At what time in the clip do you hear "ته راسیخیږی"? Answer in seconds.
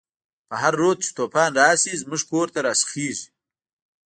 2.53-3.27